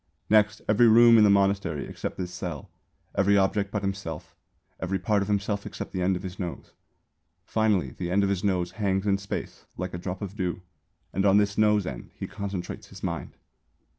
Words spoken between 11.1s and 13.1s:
and on this nose end he concentrates his